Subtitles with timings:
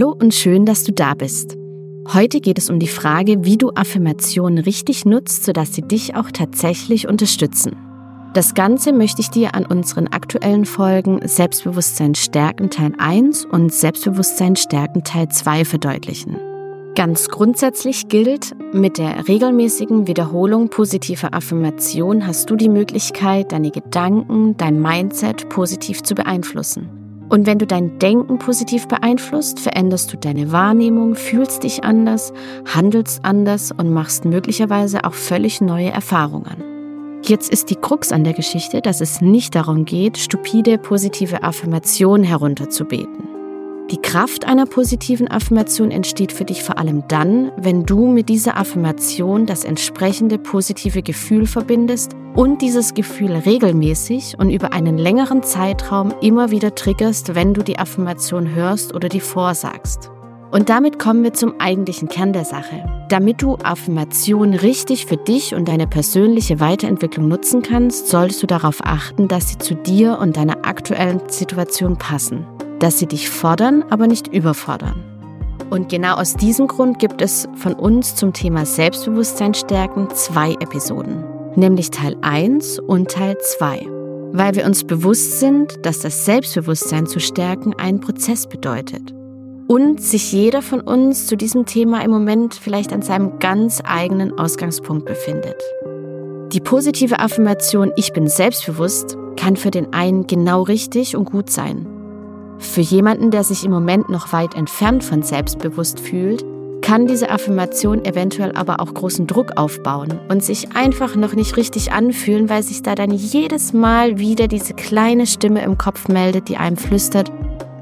[0.00, 1.58] Hallo und schön, dass du da bist.
[2.14, 6.30] Heute geht es um die Frage, wie du Affirmationen richtig nutzt, sodass sie dich auch
[6.30, 7.76] tatsächlich unterstützen.
[8.32, 14.56] Das Ganze möchte ich dir an unseren aktuellen Folgen Selbstbewusstsein stärken Teil 1 und Selbstbewusstsein
[14.56, 16.38] stärken Teil 2 verdeutlichen.
[16.94, 24.56] Ganz grundsätzlich gilt, mit der regelmäßigen Wiederholung positiver Affirmation hast du die Möglichkeit, deine Gedanken,
[24.56, 26.99] dein Mindset positiv zu beeinflussen.
[27.30, 32.32] Und wenn du dein Denken positiv beeinflusst, veränderst du deine Wahrnehmung, fühlst dich anders,
[32.66, 36.64] handelst anders und machst möglicherweise auch völlig neue Erfahrungen.
[37.22, 42.24] Jetzt ist die Krux an der Geschichte, dass es nicht darum geht, stupide positive Affirmationen
[42.24, 43.29] herunterzubeten.
[43.90, 48.56] Die Kraft einer positiven Affirmation entsteht für dich vor allem dann, wenn du mit dieser
[48.56, 56.14] Affirmation das entsprechende positive Gefühl verbindest und dieses Gefühl regelmäßig und über einen längeren Zeitraum
[56.20, 60.08] immer wieder triggerst, wenn du die Affirmation hörst oder die vorsagst.
[60.52, 62.84] Und damit kommen wir zum eigentlichen Kern der Sache.
[63.08, 68.78] Damit du Affirmationen richtig für dich und deine persönliche Weiterentwicklung nutzen kannst, solltest du darauf
[68.84, 72.46] achten, dass sie zu dir und deiner aktuellen Situation passen
[72.80, 75.04] dass sie dich fordern, aber nicht überfordern.
[75.70, 81.22] Und genau aus diesem Grund gibt es von uns zum Thema Selbstbewusstsein stärken zwei Episoden,
[81.54, 83.86] nämlich Teil 1 und Teil 2,
[84.32, 89.14] weil wir uns bewusst sind, dass das Selbstbewusstsein zu stärken ein Prozess bedeutet
[89.68, 94.36] und sich jeder von uns zu diesem Thema im Moment vielleicht an seinem ganz eigenen
[94.36, 95.62] Ausgangspunkt befindet.
[96.52, 101.86] Die positive Affirmation Ich bin selbstbewusst kann für den einen genau richtig und gut sein
[102.60, 106.44] für jemanden, der sich im Moment noch weit entfernt von selbstbewusst fühlt,
[106.82, 111.92] kann diese Affirmation eventuell aber auch großen Druck aufbauen und sich einfach noch nicht richtig
[111.92, 116.56] anfühlen, weil sich da dann jedes Mal wieder diese kleine Stimme im Kopf meldet, die
[116.56, 117.30] einem flüstert,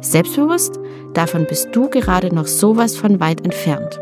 [0.00, 0.78] selbstbewusst,
[1.14, 4.00] davon bist du gerade noch sowas von weit entfernt.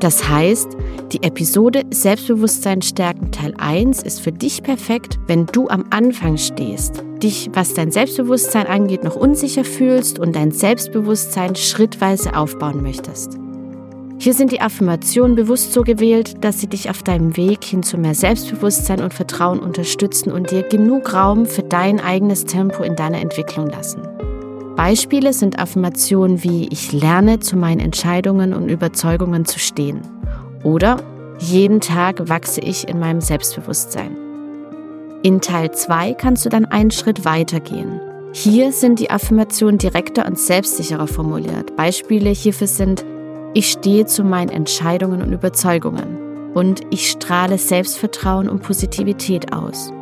[0.00, 0.76] Das heißt,
[1.12, 7.02] die Episode Selbstbewusstsein stärken Teil 1 ist für dich perfekt, wenn du am Anfang stehst,
[7.22, 13.38] dich, was dein Selbstbewusstsein angeht, noch unsicher fühlst und dein Selbstbewusstsein schrittweise aufbauen möchtest.
[14.20, 17.98] Hier sind die Affirmationen bewusst so gewählt, dass sie dich auf deinem Weg hin zu
[17.98, 23.20] mehr Selbstbewusstsein und Vertrauen unterstützen und dir genug Raum für dein eigenes Tempo in deiner
[23.20, 24.07] Entwicklung lassen.
[24.78, 30.02] Beispiele sind Affirmationen wie ich lerne zu meinen Entscheidungen und Überzeugungen zu stehen
[30.62, 31.02] oder
[31.40, 34.16] jeden Tag wachse ich in meinem Selbstbewusstsein.
[35.24, 38.00] In Teil 2 kannst du dann einen Schritt weiter gehen.
[38.32, 41.74] Hier sind die Affirmationen direkter und selbstsicherer formuliert.
[41.74, 43.04] Beispiele hierfür sind
[43.54, 49.92] ich stehe zu meinen Entscheidungen und Überzeugungen und ich strahle Selbstvertrauen und Positivität aus.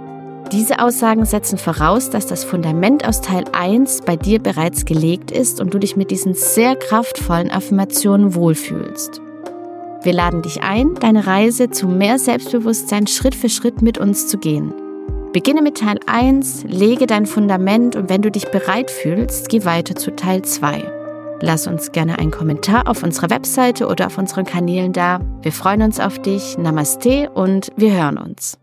[0.53, 5.61] Diese Aussagen setzen voraus, dass das Fundament aus Teil 1 bei dir bereits gelegt ist
[5.61, 9.21] und du dich mit diesen sehr kraftvollen Affirmationen wohlfühlst.
[10.03, 14.39] Wir laden dich ein, deine Reise zu mehr Selbstbewusstsein Schritt für Schritt mit uns zu
[14.39, 14.73] gehen.
[15.33, 19.97] Beginne mit Teil 1, lege dein Fundament und wenn du dich bereit fühlst, geh weiter
[19.97, 20.93] zu Teil 2.
[21.41, 25.21] Lass uns gerne einen Kommentar auf unserer Webseite oder auf unseren Kanälen da.
[25.43, 26.56] Wir freuen uns auf dich.
[26.56, 28.59] Namaste und wir hören uns.